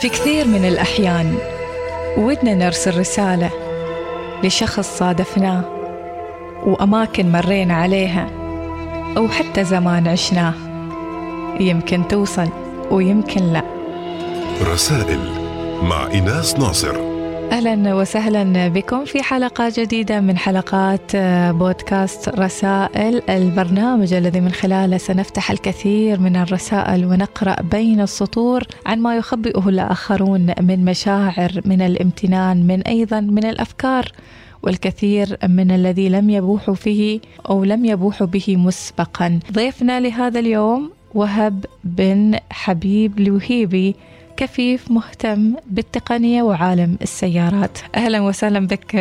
في 0.00 0.08
كثير 0.08 0.46
من 0.46 0.64
الأحيان 0.64 1.38
ودنا 2.16 2.54
نرسل 2.54 2.98
رسالة 2.98 3.50
لشخص 4.44 4.98
صادفناه 4.98 5.64
وأماكن 6.66 7.32
مرينا 7.32 7.74
عليها 7.74 8.30
أو 9.16 9.28
حتى 9.28 9.64
زمان 9.64 10.08
عشناه. 10.08 10.54
يمكن 11.60 12.08
توصل 12.08 12.48
ويمكن 12.90 13.40
لا. 13.40 13.62
رسائل 14.72 15.20
مع 15.82 16.06
إيناس 16.06 16.56
ناصر. 16.56 17.09
أهلا 17.50 17.94
وسهلا 17.94 18.68
بكم 18.68 19.04
في 19.04 19.22
حلقة 19.22 19.72
جديدة 19.76 20.20
من 20.20 20.38
حلقات 20.38 21.16
بودكاست 21.56 22.28
رسائل 22.28 23.22
البرنامج 23.30 24.12
الذي 24.14 24.40
من 24.40 24.50
خلاله 24.50 24.96
سنفتح 24.96 25.50
الكثير 25.50 26.20
من 26.20 26.36
الرسائل 26.36 27.04
ونقرأ 27.04 27.62
بين 27.62 28.00
السطور 28.00 28.64
عن 28.86 28.98
ما 28.98 29.16
يخبئه 29.16 29.68
الآخرون 29.68 30.54
من 30.60 30.84
مشاعر 30.84 31.60
من 31.64 31.82
الامتنان 31.82 32.66
من 32.66 32.82
أيضا 32.82 33.20
من 33.20 33.44
الأفكار 33.44 34.12
والكثير 34.62 35.36
من 35.48 35.70
الذي 35.70 36.08
لم 36.08 36.30
يبوحوا 36.30 36.74
فيه 36.74 37.20
أو 37.50 37.64
لم 37.64 37.84
يبوحوا 37.84 38.26
به 38.26 38.56
مسبقا. 38.56 39.38
ضيفنا 39.52 40.00
لهذا 40.00 40.40
اليوم 40.40 40.90
وهب 41.14 41.64
بن 41.84 42.38
حبيب 42.50 43.18
الوهيبي 43.20 43.96
كفيف 44.40 44.90
مهتم 44.90 45.54
بالتقنية 45.66 46.42
وعالم 46.42 46.98
السيارات. 47.02 47.78
أهلا 47.96 48.20
وسهلا 48.20 48.66
بك 48.66 48.94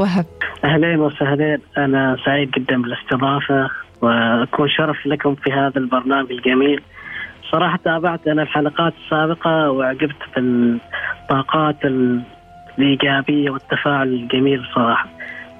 وهب. 0.00 0.26
أهلا 0.64 1.00
وسهلا. 1.02 1.58
أنا 1.78 2.16
سعيد 2.24 2.50
جدا 2.50 2.82
بالاستضافة 2.82 3.70
وأكون 4.02 4.68
شرف 4.68 5.06
لكم 5.06 5.34
في 5.34 5.52
هذا 5.52 5.76
البرنامج 5.76 6.32
الجميل. 6.32 6.80
صراحة 7.52 7.78
تابعت 7.84 8.28
أنا 8.28 8.42
الحلقات 8.42 8.92
السابقة 9.04 9.70
وعجبت 9.70 10.22
بالطاقات 10.36 11.76
الإيجابية 11.84 13.50
والتفاعل 13.50 14.08
الجميل 14.08 14.62
صراحة. 14.74 15.08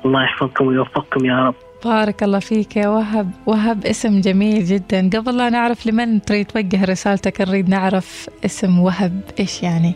الله 0.05 0.23
يحفظكم 0.23 0.67
ويوفقكم 0.67 1.25
يا 1.25 1.45
رب. 1.45 1.55
بارك 1.85 2.23
الله 2.23 2.39
فيك 2.39 2.77
يا 2.77 2.89
وهب. 2.89 3.31
وهب 3.47 3.87
اسم 3.87 4.21
جميل 4.21 4.65
جدا. 4.65 5.11
قبل 5.15 5.37
لا 5.37 5.51
نعرف 5.51 5.87
لمن 5.87 6.23
تريد 6.23 6.47
توجه 6.47 6.85
رسالتك 6.85 7.41
نريد 7.41 7.69
نعرف 7.69 8.31
اسم 8.45 8.79
وهب. 8.79 9.21
إيش 9.41 9.63
يعني؟ 9.63 9.95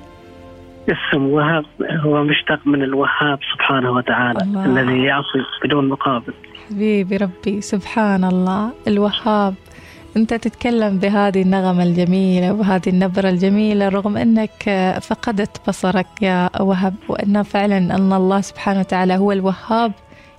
اسم 0.88 1.27
وهب 1.27 1.64
هو 2.05 2.25
مشتق 2.25 2.66
من 2.66 2.83
الوهاب 2.83 3.38
سبحانه 3.55 3.91
وتعالى 3.91 4.42
الله. 4.42 4.64
الذي 4.66 5.03
يعطي 5.03 5.38
بدون 5.64 5.88
مقابل. 5.88 6.33
حبيبي 6.70 7.16
ربي 7.16 7.60
سبحان 7.60 8.25
الله. 8.25 8.70
الوهاب 8.88 9.55
أنت 10.16 10.34
تتكلم 10.34 10.98
بهذه 10.98 11.42
النغمة 11.42 11.83
الجميلة 11.83 12.53
وبهذه 12.53 12.88
النبرة 12.88 13.28
الجميلة 13.28 13.88
رغم 13.88 14.16
أنك 14.16 14.62
فقدت 15.03 15.69
بصرك 15.69 16.06
يا 16.22 16.50
وهب 16.60 16.94
وأن 17.08 17.42
فعلا 17.42 17.77
أن 17.77 18.12
الله 18.12 18.41
سبحانه 18.41 18.80
وتعالى 18.80 19.16
هو 19.16 19.33
الوهاب. 19.33 19.92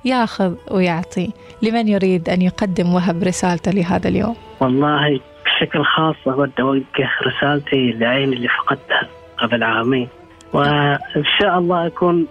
ياخذ 0.05 0.55
ويعطي. 0.71 1.31
لمن 1.61 1.87
يريد 1.87 2.29
أن 2.29 2.41
يقدم 2.41 2.93
وهب 2.93 3.23
رسالته 3.23 3.71
لهذا 3.71 4.07
اليوم؟ 4.07 4.35
والله 4.59 5.19
بشكل 5.45 5.83
خاص 5.83 6.15
أود 6.27 6.51
أوجه 6.59 7.09
رسالتي 7.27 7.91
لعيني 7.91 8.35
اللي 8.35 8.47
فقدتها 8.47 9.07
قبل 9.37 9.63
عامين. 9.63 10.07
وإن 10.53 11.23
شاء 11.39 11.57
الله 11.59 11.87
أكون 11.87 12.27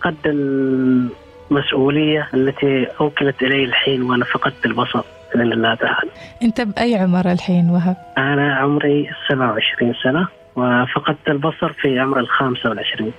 قد 0.00 0.16
المسؤولية 1.50 2.28
التي 2.34 2.86
أوكلت 3.00 3.42
إلي 3.42 3.64
الحين 3.64 4.02
وأنا 4.02 4.24
فقدت 4.24 4.66
البصر 4.66 5.00
بإذن 5.34 5.52
الله 5.52 5.74
تعالى. 5.74 6.10
أنت 6.42 6.60
بأي 6.60 6.96
عمر 6.96 7.32
الحين 7.32 7.70
وهب؟ 7.70 7.96
أنا 8.18 8.54
عمري 8.54 9.10
27 9.28 9.94
سنة 10.02 10.28
وفقدت 10.56 11.28
البصر 11.28 11.72
في 11.72 11.98
عمر 11.98 12.20
الخامسة 12.20 12.68
والعشرين. 12.68 13.12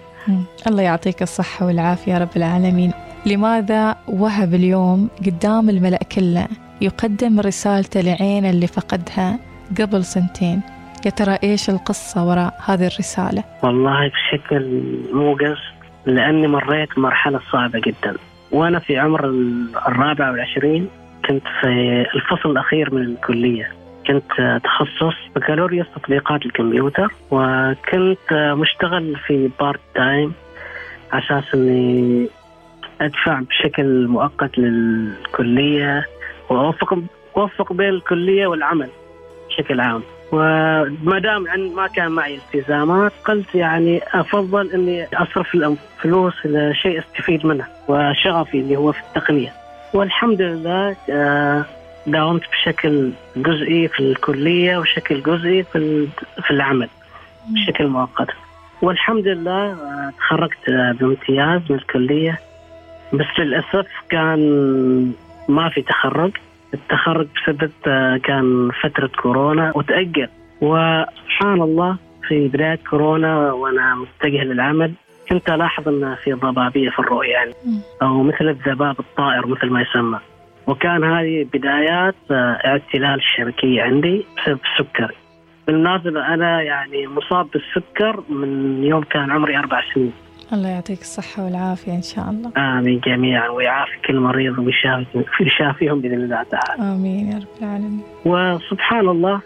الله 0.68 0.82
يعطيك 0.82 1.22
الصحة 1.22 1.66
والعافية 1.66 2.18
رب 2.18 2.36
العالمين. 2.36 2.94
لماذا 3.26 3.96
وهب 4.08 4.54
اليوم 4.54 5.10
قدام 5.26 5.70
الملأ 5.70 6.00
كله 6.16 6.48
يقدم 6.82 7.40
رسالته 7.40 8.02
لعين 8.02 8.46
اللي 8.46 8.68
فقدها 8.68 9.40
قبل 9.80 10.04
سنتين؟ 10.04 10.62
يا 11.06 11.12
ترى 11.12 11.38
إيش 11.44 11.70
القصة 11.70 12.28
وراء 12.28 12.54
هذه 12.66 12.88
الرسالة؟ 12.88 13.44
والله 13.64 14.08
بشكل 14.08 14.82
موجز 15.14 15.58
لأني 16.06 16.48
مريت 16.48 16.98
مرحلة 16.98 17.40
صعبة 17.52 17.80
جدا. 17.80 18.16
وأنا 18.52 18.80
في 18.80 18.98
عمر 18.98 19.26
الرابع 19.88 20.32
والعشرين 20.32 20.88
كنت 21.28 21.44
في 21.62 22.06
الفصل 22.16 22.52
الأخير 22.52 22.94
من 22.94 23.02
الكلية. 23.02 23.72
كنت 24.08 24.62
تخصص 24.64 25.16
بكالوريوس 25.36 25.88
تطبيقات 25.96 26.46
الكمبيوتر 26.46 27.14
وكنت 27.32 28.34
مشتغل 28.34 29.16
في 29.28 29.50
part 29.60 29.80
time 29.96 30.34
عشان 31.12 31.42
إني 31.54 32.28
أدفع 33.02 33.40
بشكل 33.40 34.08
مؤقت 34.08 34.58
للكلية 34.58 36.06
واوفق 36.50 36.98
اوفق 37.38 37.74
بين 37.74 37.90
الكلية 37.90 38.48
والعمل 38.48 38.90
بشكل 39.50 39.80
عام. 39.80 40.02
وما 40.32 41.20
دام 41.20 41.46
ما 41.76 41.88
كان 41.88 42.12
معي 42.12 42.36
التزامات 42.54 43.12
قلت 43.26 43.56
يعني 43.56 44.02
أفضل 44.14 44.72
أني 44.72 45.08
أصرف 45.14 45.56
الفلوس 45.56 46.34
لشيء 46.46 47.00
أستفيد 47.00 47.46
منه 47.46 47.66
وشغفي 47.88 48.60
اللي 48.60 48.76
هو 48.78 48.92
في 48.92 49.00
التقنية. 49.00 49.54
والحمد 49.94 50.42
لله 50.42 50.96
آه، 51.10 51.66
داومت 52.08 52.42
بشكل 52.52 53.12
جزئي 53.36 53.88
في 53.88 54.00
الكلية 54.00 54.78
وشكل 54.78 55.22
جزئي 55.22 55.64
في 55.64 56.08
في 56.44 56.52
العمل 56.52 56.90
بشكل 57.54 57.88
مؤقت. 57.88 58.28
والحمد 58.82 59.28
لله 59.28 59.72
آه، 59.72 60.12
تخرجت 60.18 60.70
بامتياز 60.70 61.62
من 61.70 61.76
الكلية. 61.78 62.40
بس 63.14 63.40
للأسف 63.40 63.88
كان 64.10 64.40
ما 65.50 65.70
في 65.70 65.82
تخرج. 65.82 66.32
التخرج 66.74 67.28
بسبب 67.36 67.72
آه، 67.88 68.18
كان 68.18 68.70
فترة 68.84 69.10
كورونا 69.22 69.72
وتأجل. 69.76 70.28
وسبحان 70.62 71.62
الله 71.62 71.98
في 72.28 72.48
بداية 72.48 72.80
كورونا 72.90 73.52
وأنا 73.52 73.96
متجه 73.96 74.44
للعمل 74.44 74.92
كنت 75.30 75.50
ألاحظ 75.50 75.88
أن 75.88 76.16
في 76.24 76.34
ضبابية 76.34 76.90
في 76.90 77.00
الرؤية 77.00 77.32
يعني. 77.32 77.54
أو 78.02 78.24
مثل 78.24 78.50
الذباب 78.50 79.00
الطائر 79.00 79.48
مثل 79.48 79.70
ما 79.70 79.82
يسمى. 79.82 80.20
وكان 80.68 81.04
هذه 81.04 81.48
بدايات 81.54 82.16
آه، 82.32 82.60
اعتلال 82.66 83.16
الشبكية 83.20 83.82
عندي 83.84 84.26
بسبب 84.38 84.60
السكري 84.74 85.16
بالمناسبة 85.68 86.34
أنا 86.34 86.62
يعني 86.62 87.08
مصاب 87.08 87.48
بالسكر 87.54 88.24
من 88.30 88.84
يوم 88.84 89.04
كان 89.04 89.32
عمري 89.32 89.58
أربع 89.58 89.82
سنين. 89.94 90.14
الله 90.54 90.70
يعطيك 90.70 91.02
الصحة 91.02 91.46
والعافية 91.46 91.92
إن 91.92 92.02
شاء 92.02 92.30
الله. 92.30 92.52
آمين 92.58 93.00
جميعا 93.00 93.50
ويعافي 93.50 93.92
كل 94.08 94.20
مريض 94.20 94.60
ويشافيهم 94.60 96.02
بإذن 96.02 96.14
الله 96.24 96.44
تعالى. 96.44 96.94
آمين 96.94 97.32
يا 97.32 97.38
رب 97.38 97.62
العالمين. 97.62 98.02
وسبحان 98.26 99.10
الله 99.10 99.42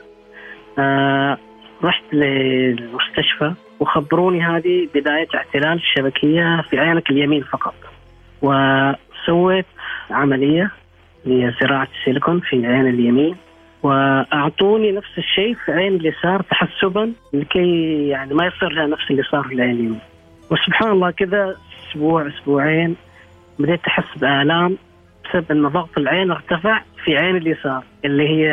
آه 0.80 1.38
رحت 1.84 2.04
للمستشفى 2.14 3.54
وخبروني 3.80 4.46
هذه 4.46 4.88
بداية 4.96 5.28
اعتلال 5.36 5.74
الشبكية 5.74 6.62
في 6.70 6.80
عينك 6.80 7.10
اليمين 7.10 7.44
فقط. 7.44 7.76
وسويت 8.42 9.66
عملية 10.12 10.72
لزراعة 11.26 11.88
السيليكون 12.00 12.40
في 12.40 12.56
العين 12.56 12.88
اليمين 12.88 13.36
وأعطوني 13.84 14.92
نفس 14.92 15.18
الشيء 15.18 15.54
في 15.66 15.72
عين 15.72 15.96
اليسار 15.96 16.42
تحسبا 16.42 17.14
لكي 17.34 18.08
يعني 18.08 18.34
ما 18.34 18.46
يصير 18.46 18.70
لها 18.70 18.88
نفس 18.88 19.12
اللي 19.12 19.24
صار 19.24 19.44
في 19.44 19.54
العين 19.54 19.72
اليمين. 19.72 20.00
وسبحان 20.52 20.92
الله 20.92 21.12
كذا 21.12 21.56
أسبوع 21.92 22.28
أسبوعين 22.28 22.96
بديت 23.60 23.80
أحس 23.88 24.18
بآلام 24.18 24.78
بسبب 25.26 25.52
إن 25.52 25.68
ضغط 25.68 25.98
العين 25.98 26.32
ارتفع 26.32 26.82
في 27.04 27.18
عين 27.18 27.36
اليسار 27.36 27.84
اللي 28.06 28.30
هي 28.30 28.46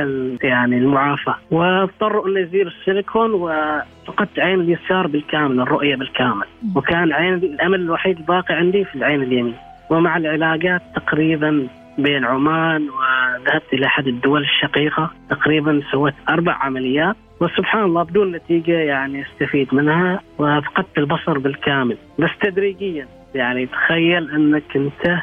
يعني 0.42 0.78
المعافاه 0.78 1.34
واضطروا 1.50 2.28
إنه 2.28 2.40
يزيل 2.40 2.66
السيليكون 2.66 3.32
وفقدت 3.32 4.38
عين 4.38 4.60
اليسار 4.60 5.06
بالكامل 5.06 5.60
الرؤية 5.60 5.96
بالكامل. 5.96 6.46
وكان 6.76 7.12
عين 7.12 7.34
الأمل 7.34 7.80
الوحيد 7.80 8.16
الباقي 8.18 8.54
عندي 8.54 8.84
في 8.84 8.94
العين 8.94 9.22
اليمين. 9.22 9.54
ومع 9.90 10.16
العلاجات 10.16 10.82
تقريبا 10.96 11.68
بين 11.98 12.24
عمان 12.24 12.88
وذهبت 12.90 13.72
إلى 13.72 13.86
أحد 13.86 14.06
الدول 14.06 14.42
الشقيقة 14.42 15.10
تقريبا 15.30 15.82
سويت 15.92 16.14
أربع 16.28 16.52
عمليات 16.52 17.16
وسبحان 17.40 17.84
الله 17.84 18.02
بدون 18.02 18.32
نتيجة 18.32 18.78
يعني 18.78 19.22
أستفيد 19.22 19.74
منها 19.74 20.20
وفقدت 20.38 20.98
البصر 20.98 21.38
بالكامل. 21.38 21.96
بس 22.18 22.30
تدريجيا 22.40 23.08
يعني 23.34 23.66
تخيل 23.66 24.30
أنك 24.30 24.76
أنت 24.76 25.18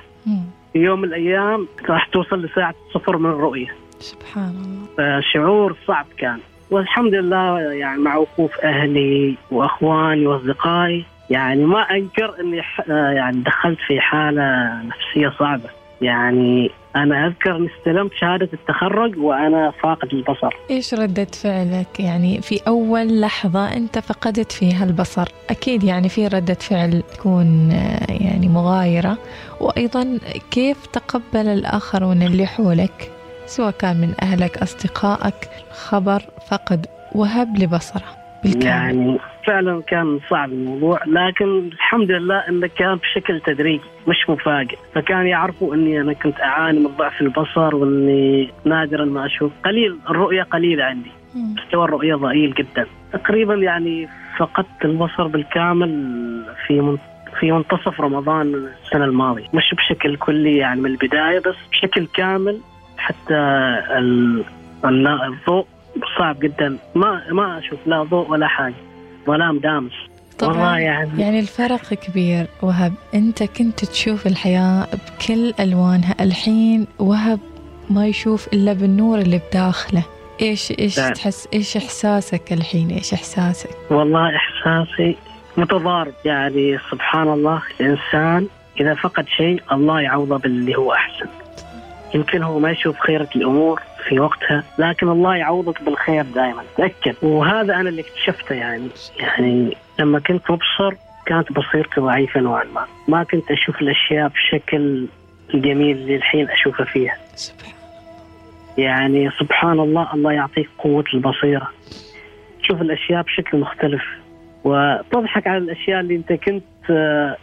في 0.74 0.80
يوم 0.80 1.02
من 1.02 1.08
الأيام 1.08 1.68
راح 1.90 2.08
توصل 2.08 2.42
لساعة 2.42 2.76
صفر 2.94 3.18
من 3.18 3.30
الرؤية. 3.30 3.68
سبحان 4.00 4.50
الله. 5.00 5.22
شعور 5.34 5.76
صعب 5.88 6.06
كان. 6.18 6.40
والحمد 6.72 7.14
لله 7.14 7.60
يعني 7.60 8.02
مع 8.02 8.16
وقوف 8.16 8.60
أهلي 8.60 9.36
وأخواني 9.52 10.28
وأصدقائي 10.28 11.06
يعني 11.30 11.66
ما 11.66 11.82
أنكر 11.82 12.34
إني 12.40 12.62
يعني 12.90 13.42
دخلت 13.42 13.80
في 13.88 14.00
حالة 14.00 14.82
نفسية 14.84 15.30
صعبة. 15.40 15.70
يعني 16.02 16.72
أنا 17.04 17.28
أذكر 17.28 17.56
اني 17.56 17.70
استلمت 17.80 18.12
شهادة 18.14 18.50
التخرج 18.54 19.18
وأنا 19.18 19.72
فاقد 19.84 20.14
البصر. 20.14 20.56
إيش 20.70 20.94
ردة 20.94 21.28
فعلك؟ 21.44 22.00
يعني 22.00 22.42
في 22.42 22.62
أول 22.68 23.22
لحظة 23.22 23.74
أنت 23.74 24.00
فقدت 24.00 24.52
فيها 24.52 24.86
البصر. 24.86 25.28
أكيد 25.50 25.84
يعني 25.84 26.10
في 26.10 26.28
ردة 26.28 26.54
فعل 26.54 27.02
تكون 27.02 27.72
آه، 27.72 28.12
يعني 28.24 28.48
مغايرة. 28.48 29.18
وأيضا 29.62 30.20
كيف 30.52 30.86
تقبل 30.86 31.48
الآخرون 31.48 32.22
اللي 32.22 32.46
حولك؟ 32.46 33.12
سواء 33.46 33.72
كان 33.72 34.02
من 34.02 34.14
أهلك 34.22 34.58
أصدقائك 34.58 35.50
خبر 35.72 36.22
فقد 36.50 36.88
وهب 37.16 37.58
لبصره. 37.58 38.17
بالكامل. 38.44 38.66
يعني 38.66 39.18
فعلا 39.48 39.82
كان 39.82 40.20
صعب 40.30 40.50
الموضوع 40.52 41.00
لكن 41.08 41.68
الحمد 41.74 42.12
لله 42.12 42.36
إنه 42.50 42.68
كان 42.78 42.96
بشكل 42.96 43.42
تدريجي 43.42 43.84
مش 44.08 44.30
مفاجئ. 44.30 44.76
فكان 44.96 45.28
يعرفوا 45.28 45.76
إني 45.76 46.02
أنا 46.02 46.14
كنت 46.14 46.40
أعاني 46.40 46.80
من 46.80 46.88
ضعف 46.98 47.22
البصر 47.22 47.76
وإني 47.76 48.50
نادرا 48.66 49.06
ما 49.06 49.26
أشوف. 49.26 49.52
قليل 49.66 49.98
الرؤية 50.10 50.44
قليلة 50.44 50.84
عندي. 50.84 51.12
مستوى 51.36 51.86
الرؤية 51.86 52.16
ضئيل 52.16 52.54
جدا. 52.54 52.86
تقريبا 53.14 53.54
يعني 53.56 54.08
فقدت 54.38 54.86
البصر 54.86 55.28
بالكامل 55.28 55.90
في 56.68 56.82
من 56.82 56.98
في 57.40 57.52
منتصف 57.52 58.02
رمضان 58.02 58.68
السنة 58.86 59.06
الماضية. 59.06 59.46
مش 59.54 59.74
بشكل 59.78 60.16
كلي 60.18 60.58
يعني 60.58 60.82
من 60.82 60.90
البداية 60.90 61.40
بس 61.40 61.56
بشكل 61.72 62.08
كامل 62.08 62.60
حتى 62.98 63.36
ال- 63.98 64.44
ال- 64.86 65.08
الضوء 65.08 65.66
صعب 66.18 66.40
جدا. 66.40 66.78
ما 66.96 67.22
ما 67.32 67.60
أشوف 67.60 67.80
لا 67.86 68.04
ضوء 68.04 68.30
ولا 68.30 68.48
حاجة. 68.48 68.76
ظلام 69.28 69.60
دامس 69.60 69.92
والله 70.44 70.80
يعني 70.80 71.22
يعني 71.22 71.40
الفرق 71.40 71.94
كبير. 71.94 72.48
وهب 72.62 72.94
أنت 73.14 73.44
كنت 73.44 73.86
تشوف 73.86 74.28
الحياة 74.28 74.88
بكل 74.94 75.54
ألوانها. 75.60 76.16
الحين 76.20 76.88
وهب 77.00 77.40
ما 77.90 78.08
يشوف 78.08 78.48
إلا 78.48 78.74
بالنور 78.74 79.20
اللي 79.20 79.42
بداخله. 79.50 80.04
إيش 80.42 80.72
إيش 80.80 81.00
نعم. 81.00 81.14
تحس 81.14 81.48
إيش 81.54 81.78
إحساسك 81.78 82.54
الحين؟ 82.54 82.90
إيش 82.90 83.14
إحساسك؟ 83.14 83.70
والله 83.90 84.32
إحساسي 84.36 85.16
متضارب. 85.58 86.14
يعني 86.26 86.78
سبحان 86.92 87.28
الله 87.28 87.62
الانسان 87.82 88.48
إذا 88.80 88.94
فقد 88.94 89.28
شيء 89.28 89.62
الله 89.72 90.02
يعوضه 90.02 90.38
باللي 90.38 90.76
هو 90.76 90.94
أحسن. 90.94 91.28
يمكن 92.16 92.44
هو 92.44 92.60
ما 92.60 92.72
يشوف 92.72 93.00
خيرة 93.00 93.28
الأمور 93.36 93.82
في 94.08 94.20
وقتها 94.20 94.64
لكن 94.80 95.10
الله 95.10 95.36
يعوضك 95.36 95.84
بالخير 95.84 96.24
دائما 96.24 96.64
تأكد. 96.78 97.16
وهذا 97.22 97.76
أنا 97.76 97.90
اللي 97.90 98.02
اكتشفته 98.02 98.56
يعني. 98.56 98.88
يعني 99.20 99.78
لما 100.00 100.20
كنت 100.20 100.52
مبصر 100.52 100.96
كانت 101.26 101.52
بصيرتي 101.52 102.02
ضعيفه 102.02 102.40
نوعا 102.40 102.64
ما. 102.64 102.86
ما 103.08 103.24
كنت 103.24 103.52
أشوف 103.52 103.82
الأشياء 103.82 104.28
بشكل 104.28 105.08
الجميل 105.54 105.98
اللي 105.98 106.16
الحين 106.16 106.50
اشوفها 106.50 106.86
فيها. 106.86 107.18
يعني 108.78 109.32
سبحان 109.40 109.80
الله 109.80 110.14
الله 110.14 110.32
يعطيك 110.32 110.70
قوة 110.78 111.04
البصيرة. 111.14 111.72
تشوف 112.62 112.82
الأشياء 112.82 113.22
بشكل 113.22 113.58
مختلف 113.58 114.04
وتضحك 114.64 115.48
على 115.48 115.58
الأشياء 115.58 116.00
اللي 116.00 116.16
أنت 116.16 116.34
كنت 116.34 116.64
آه، 116.90 117.38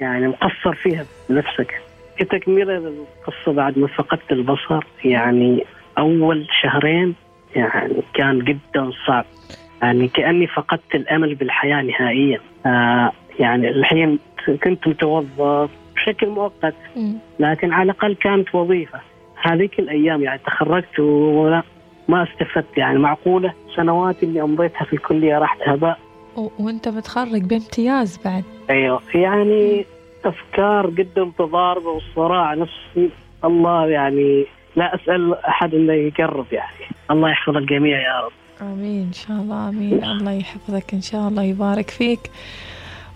يعني 0.00 0.28
مقصر 0.28 0.74
فيها 0.74 1.04
بنفسك. 1.28 1.89
كتكملة 2.20 2.72
للقصة 2.72 3.52
بعد 3.52 3.78
ما 3.78 3.86
فقدت 3.86 4.32
البصر 4.32 4.84
يعني 5.04 5.64
أول 5.98 6.46
شهرين 6.62 7.14
يعني 7.56 8.02
كان 8.14 8.38
جدا 8.38 8.90
صعب. 9.06 9.24
يعني 9.82 10.08
كأني 10.08 10.46
فقدت 10.46 10.94
الأمل 10.94 11.34
بالحياة 11.34 11.82
نهائيا. 11.82 12.40
آه 12.66 13.12
يعني 13.38 13.68
الحين 13.68 14.18
كنت 14.64 14.88
متوظف 14.88 15.70
بشكل 15.96 16.28
مؤقت. 16.28 16.74
لكن 17.38 17.72
على 17.72 17.92
الأقل 17.92 18.14
كانت 18.14 18.54
وظيفة. 18.54 19.00
هذيك 19.42 19.78
الأيام 19.78 20.22
يعني 20.22 20.40
تخرجت 20.46 21.00
ولا 21.00 21.62
ما 22.08 22.22
استفدت. 22.22 22.76
يعني 22.76 22.98
معقولة 22.98 23.54
سنواتي 23.76 24.26
اللي 24.26 24.42
أمضيتها 24.42 24.84
في 24.84 24.92
الكلية 24.92 25.38
راحت 25.38 25.58
هباء 25.68 25.98
وأنت 26.58 26.88
متخرج 26.88 27.42
بامتياز 27.42 28.20
بعد. 28.24 28.44
أيوه 28.70 29.00
يعني 29.14 29.84
أفكار 30.24 30.90
جدا 30.90 31.24
متضاربه 31.24 31.88
والصراع 31.88 32.54
نفسي. 32.54 33.10
الله 33.44 33.86
يعني 33.86 34.44
لا 34.76 34.94
أسأل 34.94 35.34
أحد 35.34 35.74
انه 35.74 35.92
يقرب 35.92 36.46
يعني. 36.52 36.86
الله 37.10 37.30
يحفظ 37.30 37.56
الجميع 37.56 37.98
يا 38.02 38.20
رب. 38.20 38.32
آمين. 38.62 39.06
إن 39.06 39.12
شاء 39.12 39.36
الله 39.36 39.68
آمين. 39.68 40.04
الله 40.04 40.32
يحفظك 40.32 40.94
إن 40.94 41.00
شاء 41.00 41.28
الله 41.28 41.42
يبارك 41.42 41.90
فيك. 41.90 42.20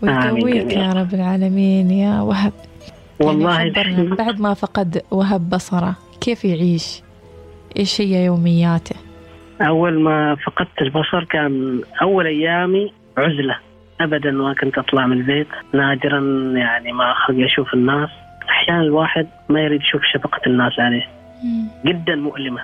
ويقويك. 0.03 0.73
يا 0.77 0.93
رب 0.93 1.15
العالمين 1.15 1.91
يا 1.91 2.21
وهب. 2.21 2.53
والله 3.21 3.57
يعني 3.59 3.71
خبرنا 3.71 3.91
الحين- 3.91 4.15
بعد 4.15 4.41
ما 4.41 4.55
فقد 4.55 5.03
وهب 5.11 5.51
بصره 5.51 5.95
كيف 6.21 6.45
يعيش؟ 6.45 7.03
إيش 7.77 8.01
هي 8.01 8.25
يومياته؟ 8.25 8.97
أول 9.61 10.01
ما 10.01 10.35
فقدت 10.47 10.83
البصر 10.83 11.25
كان 11.25 11.81
أول 12.03 12.27
أيامي 12.27 12.93
عزلة. 13.19 13.57
ابدا 14.01 14.31
ما 14.31 14.55
كنت 14.55 14.79
أطلع 14.79 15.07
من 15.07 15.17
البيت. 15.17 15.49
نادرا 15.73 16.21
يعني 16.57 16.93
ما 16.93 17.13
أخرج 17.13 17.43
أشوف 17.43 17.75
الناس. 17.75 18.11
أحيانا 18.49 18.83
الواحد 18.83 19.27
ما 19.49 19.61
يريد 19.61 19.81
يشوف 19.81 20.03
شفقة 20.05 20.41
الناس 20.47 20.81
عليه. 20.81 21.07
جدا 21.87 22.15
مؤلمة. 22.15 22.63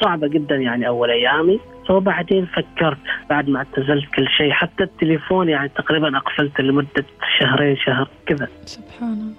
صعبة 0.00 0.28
جدا 0.28 0.56
يعني 0.56 0.88
أول 0.88 1.10
أيامي. 1.10 1.60
وبعدين 1.90 2.46
فكرت 2.46 2.98
بعد 3.30 3.48
ما 3.48 3.58
اعتزلت 3.58 4.04
كل 4.14 4.28
شيء. 4.28 4.50
حتى 4.50 4.84
التليفون 4.84 5.48
يعني 5.48 5.68
تقريبا 5.68 6.16
أقفلته 6.16 6.62
لمدة 6.62 7.04
شهرين 7.38 7.76
شهر 7.76 8.08
كذا. 8.26 8.48
سبحان 8.64 9.12
الله. 9.12 9.34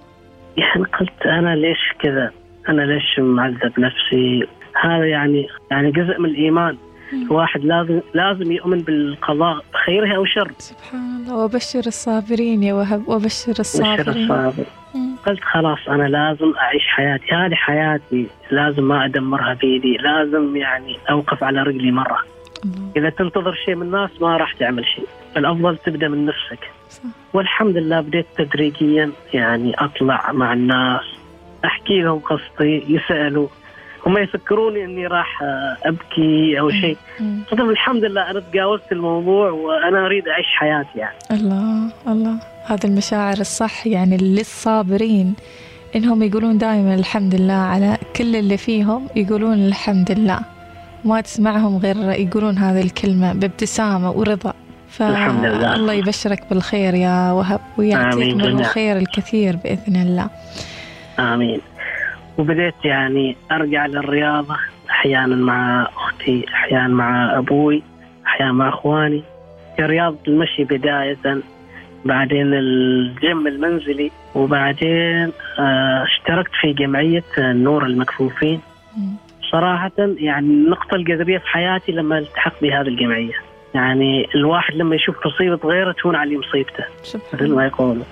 يعني 0.56 0.84
قلت 0.84 1.26
أنا 1.26 1.56
ليش 1.56 1.92
كذا؟ 1.98 2.30
أنا 2.68 2.82
ليش 2.82 3.18
معذب 3.18 3.80
نفسي؟ 3.80 4.46
هذا 4.82 5.06
يعني 5.06 5.48
يعني 5.70 5.90
جزء 5.90 6.20
من 6.20 6.28
الإيمان. 6.28 6.76
الواحد 7.22 7.64
لازم 7.64 8.00
لازم 8.14 8.52
يؤمن 8.52 8.78
بالقضاء 8.78 9.64
خيره 9.86 10.16
أو 10.16 10.24
شر. 10.24 10.52
سبحان 10.58 11.16
الله. 11.16 11.36
وبشر 11.36 11.82
الصابرين 11.86 12.62
يا 12.62 12.74
وهب. 12.74 13.08
وبشر 13.08 13.52
بشر 13.52 13.60
الصابرين. 13.60 14.30
الصابر. 14.30 14.64
قلت 15.26 15.40
خلاص 15.40 15.78
أنا 15.88 16.02
لازم 16.02 16.54
أعيش 16.56 16.82
حياتي. 16.86 17.34
هذه 17.34 17.54
حياتي 17.54 18.26
لازم 18.50 18.88
ما 18.88 19.04
أدمرها 19.04 19.54
بيدي 19.54 19.96
لازم 19.96 20.56
يعني 20.56 20.98
أوقف 21.10 21.44
على 21.44 21.62
رجلي 21.62 21.90
مرة. 21.90 22.18
الله. 22.64 22.90
إذا 22.96 23.10
تنتظر 23.10 23.54
شيء 23.64 23.74
من 23.74 23.82
الناس 23.82 24.10
ما 24.20 24.36
راح 24.36 24.52
تعمل 24.52 24.84
شيء. 24.86 25.06
الأفضل 25.36 25.76
تبدأ 25.76 26.08
من 26.08 26.26
نفسك. 26.26 26.70
صح. 26.90 27.02
والحمد 27.32 27.76
لله 27.76 28.00
بديت 28.00 28.26
تدريجيا 28.38 29.10
يعني 29.34 29.74
أطلع 29.74 30.32
مع 30.32 30.52
الناس 30.52 31.04
أحكي 31.64 32.00
لهم 32.00 32.18
قصتي 32.18 32.84
يسألوا. 32.88 33.48
هم 34.06 34.18
يفكروني 34.18 34.84
إني 34.84 35.06
راح 35.06 35.42
آه، 35.42 35.76
أبكي 35.84 36.60
أو 36.60 36.70
شيء. 36.70 36.96
طب 37.50 37.60
الحمد 37.60 38.04
لله 38.04 38.30
أنا 38.30 38.40
تجاوزت 38.40 38.92
الموضوع 38.92 39.50
وأنا 39.50 40.06
أريد 40.06 40.28
أعيش 40.28 40.46
حياتي 40.46 40.98
يعني. 40.98 41.16
الله 41.30 41.90
الله. 42.08 42.36
هذه 42.66 42.84
المشاعر 42.84 43.36
الصح 43.40 43.86
يعني 43.86 44.16
للصابرين. 44.16 45.34
إنهم 45.96 46.22
يقولون 46.22 46.58
دائما 46.58 46.94
الحمد 46.94 47.34
لله 47.34 47.52
على 47.52 47.98
كل 48.16 48.36
اللي 48.36 48.56
فيهم 48.56 49.06
يقولون 49.16 49.66
الحمد 49.66 50.10
لله. 50.12 50.40
ما 51.04 51.20
تسمعهم 51.20 51.76
غير 51.78 51.96
يقولون 51.96 52.58
هذه 52.58 52.82
الكلمة 52.82 53.32
بابتسامة 53.32 54.10
ورضا. 54.10 54.52
فالله 54.88 55.92
يبشرك 55.92 56.42
بالخير 56.50 56.94
يا 56.94 57.32
وهب 57.32 57.60
ويعطيك 57.78 58.34
من. 58.34 58.40
الخير 58.40 58.96
الكثير 58.96 59.56
بإذن 59.56 59.96
الله. 59.96 60.28
آمين. 61.18 61.60
وبديت 62.38 62.74
يعني 62.84 63.36
أرجع 63.52 63.86
للرياضة 63.86 64.56
أحيانا 64.90 65.36
مع 65.36 65.88
أختي 65.96 66.44
أحيانا 66.48 66.88
مع 66.88 67.38
أبوي 67.38 67.82
أحيانا 68.26 68.52
مع 68.52 68.68
إخواني. 68.68 69.22
رياضة 69.80 70.18
المشي 70.28 70.64
بداية 70.64 71.42
بعدين 72.04 72.54
الجيم 72.54 73.46
المنزلي 73.46 74.10
وبعدين 74.34 75.32
آه، 75.58 76.04
اشتركت 76.04 76.50
في 76.60 76.72
جمعية 76.72 77.24
النور 77.38 77.86
المكفوفين. 77.86 78.60
مم. 78.96 79.16
صراحة 79.52 79.92
يعني 79.98 80.46
النقطة 80.46 80.94
الجذرية 80.94 81.38
في 81.38 81.46
حياتي 81.46 81.92
لما 81.92 82.18
التحق 82.18 82.60
بهذه 82.62 82.88
الجمعية. 82.88 83.34
يعني 83.74 84.28
الواحد 84.34 84.74
لما 84.74 84.94
يشوف 84.94 85.26
مصيبة 85.26 85.68
غيره 85.68 85.92
تهون 85.92 86.16
عليه 86.16 86.38
مصيبته. 86.38 86.84
مثل 87.14 87.44
الله 87.44 87.56
ما 87.56 87.66
يقولوا. 87.66 88.04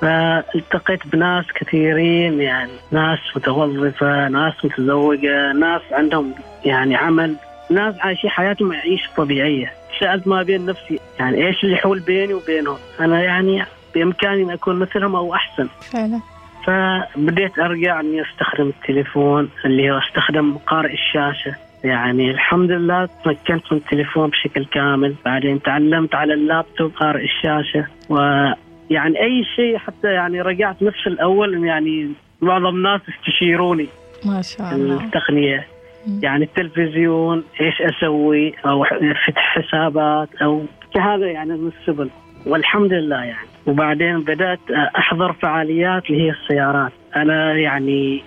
فالتقيت 0.00 1.06
بناس 1.06 1.44
كثيرين 1.54 2.40
يعني. 2.40 2.72
ناس 2.90 3.18
متوظفة 3.36 4.28
ناس 4.28 4.64
متزوجة 4.64 5.52
ناس 5.52 5.82
عندهم 5.92 6.34
يعني 6.64 6.96
عمل. 6.96 7.36
ناس 7.70 7.94
عايشين 8.00 8.30
حياتهم 8.30 8.72
عيشة 8.72 9.10
طبيعية. 9.16 9.72
سألت 10.00 10.26
ما 10.26 10.42
بين 10.42 10.66
نفسي 10.66 11.00
يعني 11.18 11.46
إيش 11.46 11.64
اللي 11.64 11.74
يحول 11.74 12.00
بيني 12.00 12.34
وبينهم؟ 12.34 12.76
أنا 13.00 13.22
يعني 13.22 13.64
بإمكاني 13.94 14.42
أن 14.42 14.50
أكون 14.50 14.78
مثلهم 14.78 15.16
أو 15.16 15.34
أحسن. 15.34 15.68
فعلا. 15.92 16.20
فبديت 16.66 17.58
أرجع 17.58 18.00
إني 18.00 18.22
أستخدم 18.22 18.68
التليفون 18.68 19.50
اللي 19.64 19.90
هو 19.90 19.98
أستخدم 19.98 20.56
قارئ 20.66 20.92
الشاشة. 20.92 21.54
يعني 21.84 22.30
الحمد 22.30 22.70
لله 22.70 23.08
تمكنت 23.24 23.72
من 23.72 23.78
التليفون 23.78 24.30
بشكل 24.30 24.64
كامل. 24.64 25.14
بعدين 25.24 25.62
تعلمت 25.62 26.14
على 26.14 26.34
اللابتوب 26.34 26.90
قارئ 26.90 27.24
الشاشة. 27.24 27.86
ويعني 28.08 29.22
أي 29.22 29.44
شيء 29.56 29.78
حتى 29.78 30.08
يعني 30.08 30.40
رجعت 30.40 30.82
نفس 30.82 31.06
الأول 31.06 31.54
إن 31.54 31.64
يعني 31.64 32.12
معظم 32.40 32.76
الناس 32.76 33.00
يستشيروني. 33.08 33.86
ما 34.26 34.42
شاء 34.42 34.74
الله. 34.74 35.04
التقنية. 35.04 35.66
مم. 36.06 36.20
يعني 36.22 36.44
التلفزيون 36.44 37.44
إيش 37.60 37.82
أسوي؟ 37.82 38.54
أو 38.66 38.84
فتح 39.26 39.58
حسابات 39.58 40.28
أو 40.42 40.64
هذا 40.96 41.26
يعني 41.26 41.52
من 41.52 41.72
السبل. 41.80 42.10
والحمد 42.46 42.92
لله 42.92 43.24
يعني. 43.24 43.48
وبعدين 43.66 44.20
بدأت 44.20 44.70
أحضر 44.98 45.32
فعاليات 45.32 46.10
اللي 46.10 46.22
هي 46.22 46.30
السيارات. 46.30 46.92
أنا 47.16 47.54
يعني 47.54 48.22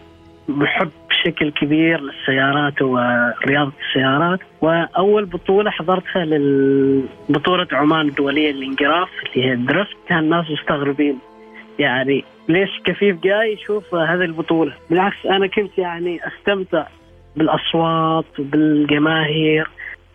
محب 0.48 0.90
بشكل 1.10 1.52
كبير 1.52 2.02
للسيارات 2.02 2.82
ورياضة 2.82 3.72
السيارات. 3.88 4.40
وأول 4.62 5.26
بطولة 5.26 5.72
حضرتها 5.72 6.26
للبطوله 6.26 7.68
عمان 7.72 8.08
الدولية 8.08 8.52
للانقراف 8.52 9.10
اللي 9.36 9.48
هي 9.48 9.54
الدرفت 9.54 9.96
كان 10.10 10.20
الناس 10.20 10.46
مستغربين. 10.52 11.20
يعني 11.80 12.24
ليش 12.50 12.70
كفيف 12.86 13.22
جاي 13.22 13.54
يشوف 13.54 13.96
هذه 13.96 14.22
البطولة؟ 14.22 14.74
بالعكس 14.90 15.26
أنا 15.26 15.48
كنت 15.48 15.78
يعني 15.78 16.20
أستمتع 16.28 16.88
بالأصوات 17.36 18.40
وبالجماهير 18.40 19.68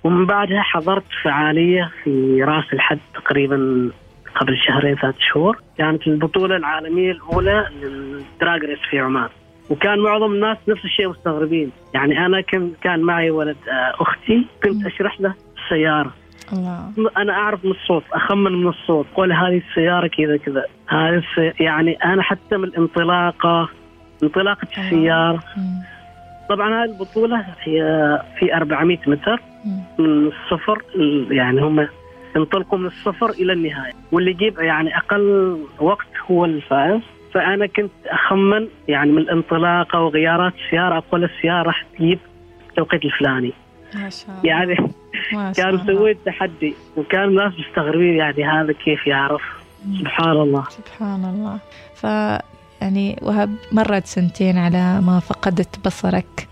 ومن 0.05 0.27
بعدها 0.27 0.63
حضرت 0.63 1.05
فعالية 1.23 1.91
في 2.05 2.43
رأس 2.43 2.73
الحد 2.73 2.99
تقريبا 3.15 3.91
قبل 4.35 4.57
شهرين 4.57 4.95
ثلاث 4.95 5.15
شهور. 5.19 5.59
كانت 5.79 6.07
البطولة 6.07 6.57
العالمية 6.57 7.13
الأولى 7.13 7.69
للدراج 7.83 8.65
ريس 8.65 8.79
في 8.91 8.99
عمان. 8.99 9.29
وكان 9.71 9.99
معظم 9.99 10.33
الناس 10.33 10.57
نفس 10.69 10.85
الشيء 10.85 11.09
مستغربين. 11.09 11.71
يعني 11.95 12.27
أنا 12.27 12.41
كان 12.41 12.73
كان 12.83 13.01
معي 13.01 13.31
ولد 13.31 13.57
آه، 13.69 14.03
أختي 14.03 14.47
كنت 14.65 14.87
أشرح 14.87 15.21
له 15.21 15.35
السيارة. 15.65 16.13
الله. 16.53 16.93
أنا 17.17 17.33
أعرف 17.33 17.65
من 17.65 17.71
الصوت 17.71 18.05
أخمن 18.13 18.53
من 18.53 18.69
الصوت. 18.69 19.07
قول 19.15 19.33
هذه 19.33 19.63
السيارة 19.71 20.07
كذا 20.07 20.37
كذا. 20.37 20.65
هذه 20.89 21.23
السي... 21.23 21.65
يعني 21.65 21.93
أنا 22.05 22.23
حتى 22.23 22.57
من 22.57 22.65
الانطلاقه 22.65 23.69
انطلاقة 24.23 24.69
السيارة. 24.79 25.43
مم. 25.57 25.83
طبعا 26.49 26.85
هذه 26.85 26.91
البطولة 26.91 27.45
هي 27.61 27.83
في 28.39 28.55
400 28.55 28.99
متر 29.07 29.41
مم. 29.65 29.83
من 29.99 30.27
الصفر 30.27 30.83
يعني 31.31 31.61
هم 31.61 31.89
ينطلقوا 32.37 32.79
من 32.79 32.87
الصفر 32.87 33.31
إلى 33.31 33.53
النهاية. 33.53 33.93
واللي 34.13 34.31
يجيب 34.31 34.59
يعني 34.59 34.97
أقل 34.97 35.57
وقت 35.81 36.09
هو 36.31 36.45
الفائز. 36.45 37.01
فأنا 37.35 37.67
كنت 37.67 37.91
أخمن 38.07 38.69
يعني 38.89 39.13
من 39.13 39.19
الانطلاقة 39.19 40.01
وغيارات 40.01 40.53
السيارة 40.65 40.99
أقول 40.99 41.25
السيارة 41.25 41.63
راح 41.63 41.87
تجيب 41.99 42.19
التوقيت 42.71 43.05
الفلاني. 43.05 43.53
ما 43.95 44.11
شاء 44.11 44.29
الله. 44.31 44.41
يعني 44.45 44.77
ما 45.33 45.53
شاء 45.57 45.77
كان. 45.77 45.87
سويت 45.87 46.19
تحدي 46.27 46.75
وكان 46.97 47.25
الناس 47.25 47.53
مستغربين 47.59 48.17
يعني 48.17 48.45
هذا 48.45 48.73
كيف 48.73 49.07
يعرف. 49.07 49.43
سبحان 49.99 50.31
الله. 50.31 50.65
سبحان 50.71 51.25
الله. 51.25 51.59
ف 51.95 52.05
يعني 52.83 53.17
وهب 53.23 53.55
مرت 53.73 54.07
سنتين 54.07 54.59
على 54.59 55.01
ما 55.01 55.21
فقدت 55.21 55.87
بصرك 55.87 56.49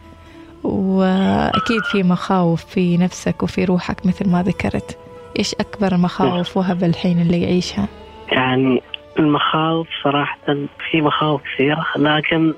وأكيد 0.64 1.82
في 1.92 2.02
مخاوف 2.02 2.64
في 2.64 2.96
نفسك 2.96 3.42
وفي 3.42 3.64
روحك 3.64 4.06
مثل 4.06 4.30
ما 4.30 4.42
ذكرت. 4.42 4.98
إيش 5.38 5.54
أكبر 5.54 5.96
مخاوف 5.96 6.56
وهب 6.56 6.84
الحين 6.84 7.20
اللي 7.20 7.42
يعيشها؟ 7.42 7.88
يعني 8.32 8.82
المخاوف 9.18 9.88
صراحة 10.04 10.38
في 10.90 11.00
مخاوف 11.00 11.42
كثيرة 11.54 11.86
لكن 11.96 12.54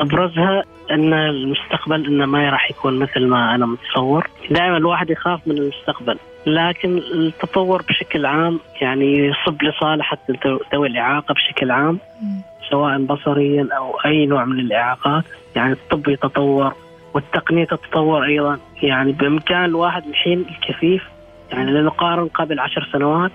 أبرزها 0.00 0.62
أن 0.90 1.12
المستقبل 1.12 2.06
أنه 2.06 2.26
ما 2.26 2.50
راح 2.50 2.70
يكون 2.70 2.98
مثل 2.98 3.26
ما 3.26 3.54
أنا 3.54 3.66
متصور 3.66 4.26
دائما 4.50 4.76
الواحد 4.76 5.10
يخاف 5.10 5.48
من 5.48 5.58
المستقبل 5.58 6.18
لكن 6.46 6.98
التطور 6.98 7.82
بشكل 7.88 8.26
عام 8.26 8.60
يعني 8.80 9.18
يصب 9.18 9.62
لصالح 9.62 10.14
ذوي 10.74 10.88
الإعاقة 10.88 11.34
بشكل 11.34 11.70
عام. 11.70 11.98
سواء 12.70 12.98
بصريا 12.98 13.68
أو 13.76 14.00
أي 14.04 14.26
نوع 14.26 14.44
من 14.44 14.60
الإعاقات 14.60 15.24
يعني 15.56 15.72
الطب 15.72 16.08
يتطور 16.08 16.74
والتقنية 17.14 17.64
تتطور 17.64 18.24
أيضا 18.24 18.58
يعني 18.82 19.12
بإمكان 19.12 19.64
الواحد 19.64 20.06
الحين 20.06 20.44
الكفيف 20.48 21.02
يعني 21.52 21.70
لنقارن 21.70 22.28
قبل 22.28 22.60
عشر 22.60 22.88
سنوات. 22.92 23.30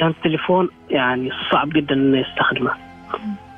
كان 0.00 0.08
التليفون 0.08 0.68
يعني 0.90 1.30
صعب 1.52 1.68
جدا 1.68 1.94
إنه 1.94 2.18
يستخدمه. 2.18 2.70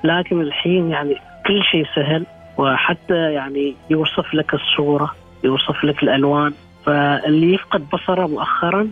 لكن 0.04 0.40
الحين 0.40 0.90
يعني 0.90 1.16
كل 1.46 1.62
شيء 1.70 1.87
سهل 1.94 2.26
وحتى 2.58 3.32
يعني 3.32 3.75
يوصف 3.90 4.34
لك 4.34 4.54
الصورة 4.54 5.14
يوصف 5.44 5.84
لك 5.84 6.02
الألوان. 6.02 6.52
فاللي 6.87 7.54
يفقد 7.54 7.90
بصره 7.90 8.26
مؤخرا 8.26 8.90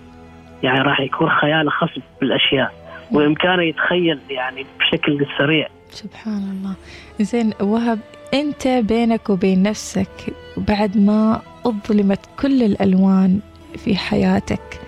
يعني 0.62 0.78
راح 0.78 1.00
يكون 1.00 1.30
خياله 1.30 1.70
خصب 1.70 2.02
بالأشياء. 2.20 2.72
وإمكانه 3.12 3.62
يتخيل 3.62 4.18
يعني 4.30 4.66
بشكل 4.78 5.26
سريع. 5.38 5.68
سبحان 5.90 6.42
الله. 6.50 6.74
زين 7.20 7.52
وهب 7.60 7.98
أنت 8.34 8.68
بينك 8.68 9.30
وبين 9.30 9.62
نفسك 9.62 10.34
بعد 10.56 10.96
ما 10.96 11.40
أظلمت 11.66 12.20
كل 12.42 12.62
الألوان 12.62 13.40
في 13.84 13.96
حياتك 13.96 14.80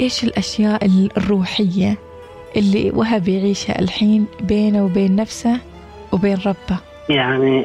إيش 0.00 0.24
الأشياء 0.24 0.86
الروحية 1.16 1.96
اللي 2.56 2.90
وهب 2.90 3.28
يعيشها 3.28 3.78
الحين 3.78 4.26
بينه 4.40 4.84
وبين 4.84 5.16
نفسه 5.16 5.60
وبين 6.12 6.38
ربه؟ 6.46 6.78
يعني 7.08 7.64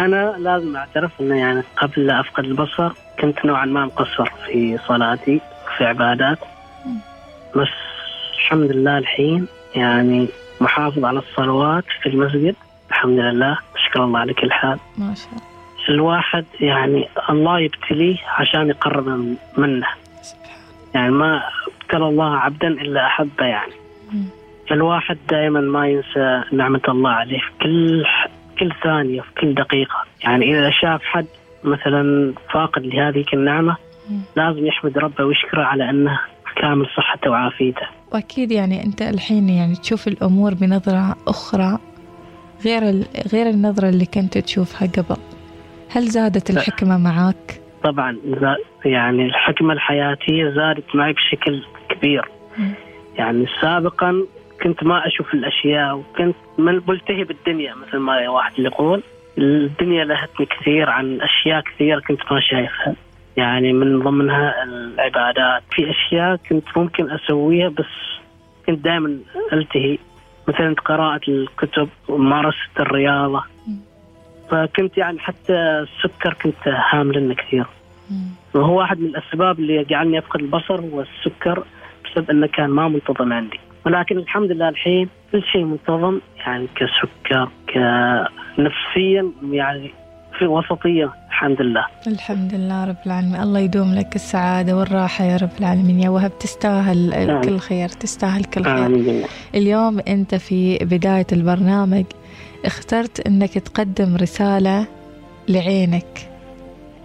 أنا 0.00 0.34
لازم 0.38 0.76
أعترف 0.76 1.10
أنه 1.20 1.34
يعني 1.38 1.62
قبل 1.76 2.06
لا 2.06 2.20
أفقد 2.20 2.44
البصر 2.44 2.92
كنت 3.20 3.44
نوعا 3.44 3.64
ما 3.66 3.84
مقصر 3.84 4.30
في 4.46 4.78
صلاتي 4.88 5.40
في 5.76 5.84
عبادات. 5.84 6.38
بس 7.56 7.68
الحمد 8.38 8.70
لله 8.70 8.98
الحين 8.98 9.46
يعني 9.74 10.28
محافظ 10.60 11.04
على 11.04 11.18
الصلوات 11.18 11.84
في 12.02 12.08
المسجد. 12.08 12.54
الحمد 12.90 13.18
لله. 13.18 13.58
أشكر 13.76 14.04
الله 14.04 14.18
على 14.18 14.34
كل 14.34 14.52
حال. 14.52 14.78
ما 14.98 15.14
شاء 15.14 15.26
الله. 15.32 15.42
الواحد 15.88 16.44
يعني 16.60 17.08
الله 17.30 17.60
يبتليه 17.60 18.16
عشان 18.28 18.68
يقرب 18.68 19.08
من- 19.08 19.36
منه. 19.56 19.86
يعني 20.96 21.12
ما 21.12 21.42
أبتلى 21.82 22.08
الله 22.08 22.36
عبدا 22.36 22.68
إلا 22.68 23.06
أحبه 23.06 23.44
يعني. 23.44 23.72
فالواحد 24.70 25.18
دائما 25.30 25.60
ما 25.60 25.88
ينسى 25.88 26.42
نعمة 26.52 26.80
الله 26.88 27.10
عليه 27.10 27.38
في 27.38 27.50
كل 27.62 28.04
كل 28.58 28.72
ثانية 28.84 29.20
في 29.20 29.28
كل 29.40 29.54
دقيقة 29.54 29.94
يعني 30.24 30.50
إذا 30.58 30.70
شاف 30.70 31.02
حد 31.02 31.26
مثلا 31.64 32.32
فاقد 32.52 32.82
لهذه 32.86 33.24
النعمة. 33.34 33.76
لازم 34.36 34.66
يحمد 34.66 34.98
ربه 34.98 35.24
ويشكره 35.24 35.62
على 35.62 35.90
أنه 35.90 36.20
كامل 36.56 36.86
صحته 36.96 37.30
وعافيته 37.30 37.86
وأكيد 38.12 38.52
يعني 38.52 38.84
أنت 38.84 39.02
الحين 39.02 39.48
يعني 39.48 39.74
تشوف 39.76 40.08
الأمور 40.08 40.54
بنظرة 40.54 41.16
أخرى 41.28 41.78
غير 42.64 42.82
ال- 42.82 43.06
غير 43.32 43.46
النظرة 43.50 43.88
اللي 43.88 44.06
كنت 44.06 44.38
تشوفها 44.38 44.88
قبل 44.88 45.16
هل 45.90 46.02
زادت. 46.08 46.50
الحكمة 46.50 46.98
معك؟ 46.98 47.60
طبعا 47.86 48.16
يعني 48.84 49.26
الحكمة 49.26 49.72
الحياتية 49.72 50.50
زادت 50.50 50.96
معي 50.96 51.12
بشكل 51.12 51.62
كبير. 51.88 52.28
يعني 53.18 53.46
سابقا 53.60 54.26
كنت 54.62 54.84
ما 54.84 55.06
أشوف 55.06 55.34
الأشياء 55.34 55.96
وكنت 55.96 56.36
من 56.58 56.80
ملتهي 56.88 57.24
بالدنيا 57.24 57.74
مثل 57.74 57.98
ما 57.98 58.28
واحد 58.28 58.58
يقول 58.58 59.02
الدنيا 59.38 60.04
لهتني 60.04 60.46
كثير 60.46 60.90
عن 60.90 61.20
أشياء 61.20 61.60
كثير 61.60 62.00
كنت 62.00 62.32
ما 62.32 62.40
شايفها 62.40 62.94
يعني 63.36 63.72
من 63.72 64.02
ضمنها 64.02 64.64
العبادات 64.64 65.62
في 65.70 65.90
أشياء 65.90 66.36
كنت 66.36 66.64
ممكن 66.76 67.10
أسويها 67.10 67.68
بس 67.68 68.20
كنت 68.66 68.78
دائما 68.78 69.18
ألتهي 69.52 69.98
مثلا 70.48 70.74
قراءة 70.84 71.20
الكتب 71.28 71.88
وممارسة 72.08 72.70
الرياضة. 72.80 73.42
فكنت 74.50 74.98
يعني 74.98 75.18
حتى 75.18 75.54
السكر 75.54 76.34
كنت 76.42 76.68
هاملنه 76.92 77.34
كثير. 77.34 77.66
وهو 78.54 78.78
واحد 78.78 78.98
من 79.00 79.06
الأسباب 79.06 79.58
اللي 79.58 79.84
جعلني 79.84 80.18
أفقد 80.18 80.40
البصر 80.40 80.80
هو 80.80 81.00
السكر 81.00 81.64
بسبب 82.04 82.30
أنه 82.30 82.46
كان 82.46 82.70
ما 82.70 82.88
منتظم 82.88 83.32
عندي. 83.32 83.60
ولكن 83.86 84.18
الحمد 84.18 84.50
لله 84.50 84.68
الحين 84.68 85.08
كل 85.32 85.42
شيء 85.52 85.64
منتظم 85.64 86.20
يعني 86.38 86.66
كسكر 86.76 87.48
كنفسيا 87.74 89.30
يعني 89.50 89.90
في 90.38 90.46
وسطية 90.46 91.12
الحمد 91.28 91.62
لله. 91.62 91.86
الحمد 92.06 92.54
لله 92.54 92.84
رب 92.84 92.96
العالمين. 93.06 93.40
الله 93.40 93.60
يدوم 93.60 93.94
لك 93.94 94.14
السعادة 94.14 94.76
والراحة 94.76 95.24
يا 95.24 95.36
رب 95.36 95.50
العالمين. 95.60 96.00
يا 96.00 96.08
وهب 96.08 96.38
تستاهل 96.38 97.26
نعم. 97.26 97.40
كل 97.40 97.58
خير 97.58 97.88
تستاهل 97.88 98.44
كل 98.44 98.64
خير. 98.64 98.88
بالله 98.88 99.24
اليوم 99.54 100.00
أنت 100.08 100.34
في 100.34 100.78
بداية 100.78 101.26
البرنامج 101.32 102.04
اخترت 102.64 103.26
أنك 103.26 103.58
تقدم 103.58 104.16
رسالة 104.16 104.86
لعينك. 105.48 106.35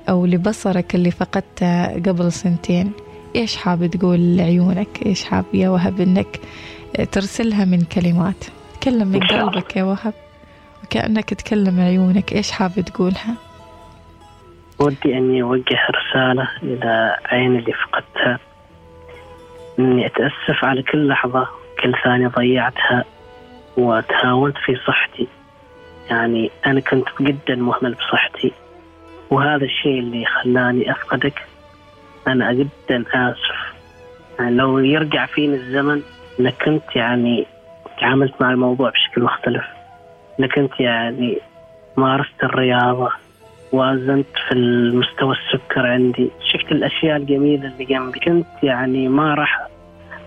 أو 0.10 0.26
لبصرك 0.26 0.96
اللي 0.96 1.12
فقدته 1.12 1.94
قبل 1.94 2.32
سنتين. 2.32 2.92
إيش 3.36 3.56
حاب 3.56 3.86
تقول 3.86 4.38
لعيونك؟ 4.38 5.06
إيش 5.06 5.24
حاب 5.24 5.46
يا 5.54 5.70
وهب 5.70 6.02
أنك 6.02 6.40
ترسلها 7.12 7.66
من 7.66 7.82
كلمات؟ 7.82 8.46
تكلم 8.82 9.08
من. 9.08 9.20
قلبك 9.20 9.76
يا 9.76 9.84
وهب. 9.84 10.14
وكأنك 10.84 11.34
تكلم 11.34 11.80
عيونك. 11.80 12.34
إيش 12.34 12.52
حاب 12.52 12.72
تقولها؟ 12.72 13.36
ودي 14.80 15.18
أني 15.18 15.42
أوجه 15.42 15.80
رسالة 15.90 16.50
إلى 16.64 17.18
عين 17.26 17.56
اللي 17.56 17.74
فقدتها. 17.74 18.40
إني 19.80 20.06
أتأسف 20.06 20.64
على 20.66 20.84
كل 20.84 21.08
لحظة 21.08 21.48
كل 21.84 21.94
ثانية 22.04 22.28
ضيعتها 22.28 23.06
وتهاونت 23.78 24.58
في 24.58 24.76
صحتي. 24.88 25.28
يعني 26.10 26.52
أنا 26.66 26.80
كنت 26.80 27.08
جدا 27.22 27.56
مهمل 27.56 27.94
بصحتي. 27.94 28.52
وهذا 29.32 29.66
الشيء 29.66 30.00
اللي 30.00 30.26
خلاني 30.26 30.92
أفقدك. 30.92 31.42
أنا 32.28 32.54
جدا 32.54 33.04
آسف. 33.14 33.74
يعني 34.40 34.56
لو 34.56 34.80
يرجع 34.80 35.26
فيني 35.26 35.56
الزمن 35.56 36.02
لكنت 36.40 36.96
يعني 36.96 37.46
تعاملت 38.00 38.34
مع 38.42 38.52
الموضوع 38.52 38.90
بشكل 38.90 39.24
مختلف. 39.24 39.64
لكنت 40.40 40.80
يعني 40.80 41.38
مارست 41.98 42.44
الرياضة 42.44 43.10
وأزنت 43.72 44.28
في 44.48 44.54
المستوى 44.54 45.36
السكر 45.36 45.88
عندي. 45.88 46.30
شفت 46.52 46.72
الأشياء 46.72 47.18
الجميلة 47.18 47.68
اللي 47.68 47.86
جنبي. 47.86 48.20
كنت 48.20 48.48
يعني 48.64 49.08
ما 49.08 49.34
راح 49.34 49.68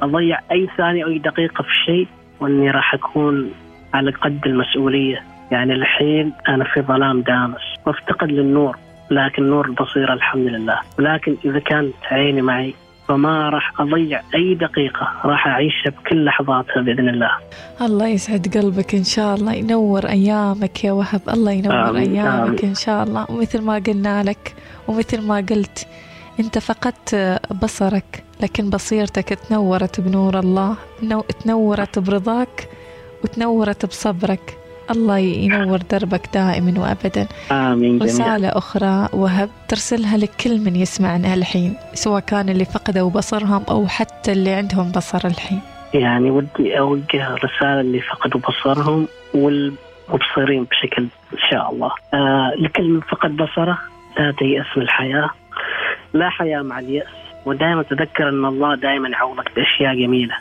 أضيع 0.02 0.38
أي 0.52 0.68
ثانية 0.76 1.04
أو 1.04 1.08
أي 1.08 1.18
دقيقة 1.18 1.62
في 1.62 1.74
شيء 1.86 2.08
وإني 2.40 2.70
راح 2.70 2.94
أكون 2.94 3.52
على 3.94 4.10
قد 4.10 4.40
المسؤولية. 4.46 5.22
يعني 5.50 5.72
الحين 5.72 6.32
أنا 6.48 6.64
في 6.64 6.80
ظلام 6.80 7.20
دامس. 7.20 7.62
وأفتقد 7.86 8.28
للنور. 8.30 8.76
لكن 9.10 9.42
نور 9.50 9.66
البصيرة 9.66 10.12
الحمد 10.12 10.46
لله. 10.46 10.78
ولكن 10.98 11.36
إذا 11.44 11.58
كانت 11.58 11.94
عيني 12.10 12.42
معي 12.42 12.74
فما 13.08 13.48
راح 13.48 13.80
أضيع 13.80 14.22
أي 14.34 14.54
دقيقة 14.54 15.08
راح 15.24 15.46
أعيشها 15.46 15.90
بكل 15.90 16.24
لحظاتها 16.24 16.82
بإذن 16.82 17.08
الله. 17.08 17.30
الله 17.82 18.06
يسعد 18.08 18.56
قلبك 18.58 18.94
إن 18.94 19.04
شاء 19.04 19.34
الله 19.34 19.52
ينور 19.52 20.08
أيامك 20.08 20.84
يا 20.84 20.92
وهب. 20.92 21.20
الله 21.28 21.52
ينور 21.52 21.88
آمين، 21.90 22.10
أيامك 22.16 22.48
آمين. 22.48 22.58
إن 22.70 22.74
شاء 22.74 23.04
الله. 23.04 23.26
ومثل 23.30 23.60
ما 23.62 23.74
قلنا 23.74 24.22
لك 24.22 24.54
ومثل 24.88 25.26
ما 25.26 25.36
قلت 25.36 25.86
أنت 26.40 26.58
فقدت 26.58 27.40
بصرك 27.62 28.24
لكن 28.40 28.70
بصيرتك 28.70 29.28
تنورت 29.28 30.00
بنور 30.00 30.38
الله 30.38 30.76
نو- 31.02 31.20
تنورت 31.20 31.98
برضاك 31.98 32.68
وتنورت 33.24 33.86
بصبرك. 33.86 34.58
الله 34.90 35.18
ينور 35.18 35.76
دربك 35.76 36.28
دائما 36.34 36.80
وأبدا. 36.80 37.26
آمين 37.52 37.98
جميعا. 37.98 38.06
رسالة 38.06 38.48
أخرى 38.48 39.08
وهب 39.12 39.50
ترسلها 39.68 40.16
لكل 40.16 40.58
من 40.60 40.76
يسمعنا 40.76 41.34
الحين 41.34 41.76
سواء 41.94 42.20
كان 42.20 42.48
اللي 42.48 42.64
فقدوا 42.64 43.10
بصرهم 43.10 43.62
أو 43.70 43.86
حتى 43.86 44.32
اللي 44.32 44.50
عندهم 44.50 44.92
بصر 44.92 45.20
الحين. 45.24 45.60
يعني 45.94 46.30
ودي 46.30 46.78
أوجه 46.78 47.34
رسالة 47.34 47.80
اللي 47.80 48.00
فقدوا 48.00 48.40
بصرهم 48.40 49.08
والمبصرين 49.34 50.64
بشكل 50.64 51.02
إن 51.32 51.38
شاء 51.50 51.72
الله. 51.72 51.90
آه 52.14 52.52
لكل 52.58 52.88
من 52.88 53.00
فقد 53.00 53.36
بصره 53.36 53.78
لا 54.18 54.34
تيأس 54.38 54.66
من 54.76 54.82
الحياة. 54.82 55.30
لا 56.14 56.30
حياة 56.30 56.62
مع 56.62 56.78
اليأس. 56.78 57.06
ودائما 57.46 57.82
تذكر 57.82 58.28
أن 58.28 58.44
الله 58.44 58.74
دائما 58.74 59.08
يعوضك 59.08 59.50
بأشياء 59.56 59.94
جميلة. 59.94 60.34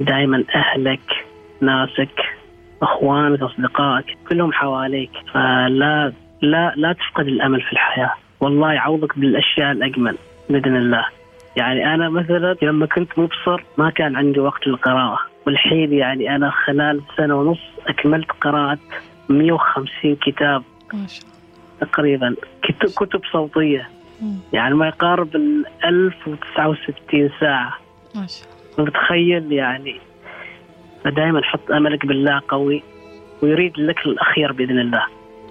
دائما 0.00 0.44
أهلك 0.54 1.26
ناسك 1.60 2.43
أخوانك 2.82 3.42
أصدقائك 3.42 4.16
كلهم 4.28 4.52
حواليك. 4.52 5.10
فلا 5.34 6.12
لا 6.42 6.72
لا 6.76 6.92
تفقد 6.92 7.26
الأمل 7.26 7.60
في 7.62 7.72
الحياة. 7.72 8.14
والله 8.40 8.72
يعوضك 8.72 9.18
بالأشياء 9.18 9.72
الأجمل 9.72 10.16
بإذن 10.50 10.76
الله. 10.76 11.06
يعني 11.56 11.94
أنا 11.94 12.08
مثلا 12.08 12.56
لما 12.62 12.86
كنت 12.86 13.18
مبصر 13.18 13.62
ما 13.78 13.90
كان 13.90 14.16
عندي 14.16 14.40
وقت 14.40 14.66
للقراءة. 14.66 15.18
والحين 15.46 15.92
يعني 15.92 16.36
أنا 16.36 16.50
خلال 16.50 17.00
سنة 17.16 17.34
ونص 17.34 17.58
أكملت 17.86 18.30
قراءة 18.40 18.78
150 19.28 20.16
كتاب 20.16 20.62
ما 20.94 21.06
شاء 21.06 21.24
تقريبا. 21.80 22.34
كت- 22.62 22.94
كتب 22.98 23.20
صوتية. 23.32 23.88
الله 24.22 24.36
يعني 24.52 24.74
ما 24.74 24.86
يقارب 24.86 25.36
ال 25.36 25.64
1069 25.84 27.30
ساعة. 27.40 27.72
ما 28.14 28.26
شاء 28.26 28.48
الله. 28.78 28.88
متخيل 28.90 29.52
يعني 29.52 30.00
فدائما 31.04 31.42
حط 31.42 31.70
أملك 31.70 32.06
بالله 32.06 32.40
قوي 32.48 32.82
ويريد 33.42 33.78
لك 33.78 34.06
الأخير 34.06 34.52
بإذن 34.52 34.78
الله. 34.78 35.06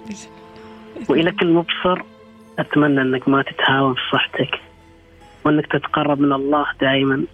بإذن 0.06 0.28
وإلى 1.08 1.30
كل 1.32 1.52
مبصر 1.52 2.02
أتمنى 2.58 3.00
أنك 3.00 3.28
ما 3.28 3.42
تتهاون 3.42 3.94
في 3.94 4.00
صحتك 4.12 4.60
وأنك 5.44 5.66
تتقرب 5.66 6.20
من 6.20 6.32
الله 6.32 6.66
دائما 6.80 7.24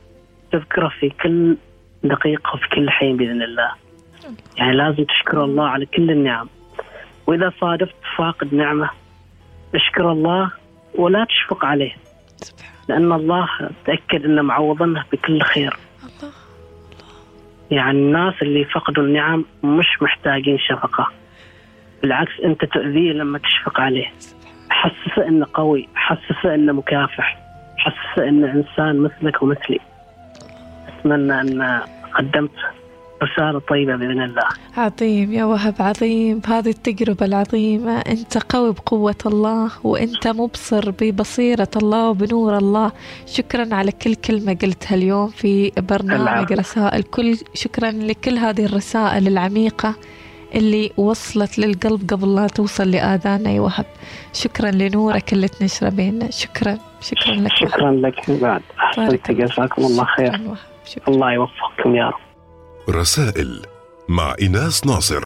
تذكره 0.52 0.88
في 0.88 1.10
كل 1.10 1.56
دقيقة 2.04 2.54
وفي 2.54 2.68
كل 2.68 2.90
حين 2.90 3.16
بإذن 3.16 3.42
الله. 3.42 3.72
يعني 4.56 4.76
لازم 4.76 5.04
تشكر 5.04 5.44
الله 5.44 5.68
على 5.68 5.86
كل 5.86 6.10
النعم. 6.10 6.48
وإذا 7.26 7.52
صادفت 7.60 7.94
فاقد 8.16 8.54
نعمة 8.54 8.90
أشكر 9.74 10.12
الله 10.12 10.50
ولا 10.94 11.24
تشفق 11.24 11.64
عليه 11.64 11.96
لأن 12.88 13.12
الله 13.12 13.48
تأكد 13.86 14.24
إنه 14.24 14.42
معوضنه 14.42 15.04
بكل 15.12 15.42
خير. 15.42 15.76
يعني 17.70 17.98
الناس 17.98 18.34
اللي 18.42 18.64
فقدوا 18.64 19.02
النعم 19.02 19.44
مش 19.64 20.02
محتاجين 20.02 20.58
شفقة. 20.58 21.06
بالعكس 22.02 22.40
أنت 22.44 22.64
تؤذيه 22.64 23.12
لما 23.12 23.38
تشفق 23.38 23.80
عليه. 23.80 24.06
حسسه 24.70 25.28
أنه 25.28 25.46
قوي 25.54 25.88
حسسه 25.94 26.54
أنه 26.54 26.72
مكافح 26.72 27.38
حسسه 27.76 28.28
أنه 28.28 28.52
إنسان 28.52 28.98
مثلك 28.98 29.42
ومثلي. 29.42 29.78
أتمنى 30.88 31.40
أن 31.40 31.80
قدمت 32.14 32.50
رسالة 33.22 33.60
طيبة 33.68 33.96
بإذن 33.96 34.22
الله. 34.22 34.48
عظيم 34.76 35.32
يا 35.32 35.44
وهب 35.44 35.74
عظيم. 35.80 36.38
بهذه 36.38 36.68
التجربة 36.68 37.26
العظيمة. 37.26 37.98
أنت 37.98 38.38
قوي 38.38 38.72
بقوة 38.72 39.22
الله 39.26 39.70
وأنت 39.84 40.28
مبصر 40.28 40.90
ببصيرة 40.90 41.68
الله 41.76 42.08
وبنور 42.10 42.58
الله. 42.58 42.92
شكرا 43.26 43.74
على 43.74 43.92
كل 43.92 44.14
كلمة 44.14 44.56
قلتها 44.62 44.94
اليوم 44.94 45.28
في 45.28 45.72
برنامج. 45.78 46.52
رسائل. 46.52 47.02
كل 47.02 47.36
شكرا 47.54 47.90
لكل 47.90 48.38
هذه 48.38 48.64
الرسائل 48.64 49.28
العميقة 49.28 49.94
اللي 50.54 50.92
وصلت 50.96 51.58
للقلب 51.58 52.10
قبل 52.10 52.34
لا 52.34 52.46
توصل 52.46 52.90
لآذاننا 52.90 53.50
يا 53.50 53.60
وهب. 53.60 53.86
شكرا 54.32 54.70
لنورك 54.70 55.32
اللي 55.32 55.48
تنشره 55.48 55.88
بيننا. 55.88 56.30
شكرا. 56.30 56.78
شكرا 57.00 57.34
لك. 57.34 57.54
شكرا 57.54 57.90
لك 57.90 58.30
بعد. 58.30 58.62
أحسنت. 58.78 59.30
جزاكم 59.30 59.82
الله 59.82 60.04
خير. 60.04 60.32
شكرا. 60.84 61.14
الله 61.14 61.32
يوفقكم 61.32 61.94
يا 61.94 62.06
رب. 62.06 62.29
رسائل 62.90 63.62
مع 64.08 64.34
إناس 64.42 64.86
ناصر. 64.86 65.18